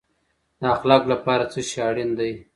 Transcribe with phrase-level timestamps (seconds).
[0.59, 2.31] د اخلاقو لپاره څه شی اړین دی؟